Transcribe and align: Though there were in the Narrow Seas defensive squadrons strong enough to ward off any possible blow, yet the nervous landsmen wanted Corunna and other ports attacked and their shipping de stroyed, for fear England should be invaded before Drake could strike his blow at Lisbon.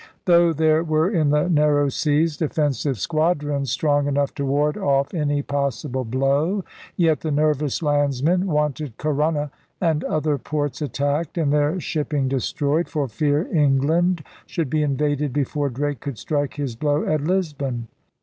Though 0.25 0.51
there 0.51 0.83
were 0.83 1.11
in 1.11 1.29
the 1.29 1.47
Narrow 1.47 1.87
Seas 1.89 2.35
defensive 2.35 2.97
squadrons 2.97 3.69
strong 3.69 4.07
enough 4.07 4.33
to 4.33 4.45
ward 4.45 4.75
off 4.75 5.13
any 5.13 5.43
possible 5.43 6.03
blow, 6.05 6.63
yet 6.97 7.19
the 7.19 7.29
nervous 7.29 7.83
landsmen 7.83 8.47
wanted 8.47 8.97
Corunna 8.97 9.51
and 9.79 10.03
other 10.05 10.39
ports 10.39 10.81
attacked 10.81 11.37
and 11.37 11.53
their 11.53 11.79
shipping 11.79 12.27
de 12.27 12.39
stroyed, 12.39 12.89
for 12.89 13.07
fear 13.07 13.45
England 13.55 14.23
should 14.47 14.71
be 14.71 14.81
invaded 14.81 15.33
before 15.33 15.69
Drake 15.69 15.99
could 15.99 16.17
strike 16.17 16.55
his 16.55 16.75
blow 16.75 17.05
at 17.05 17.21
Lisbon. 17.21 17.87